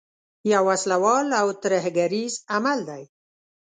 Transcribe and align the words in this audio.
یو 0.51 0.63
وسله 0.69 0.97
وال 1.03 1.27
او 1.41 1.47
ترهګریز 1.63 2.33
عمل 2.53 2.79
دی. 2.89 3.03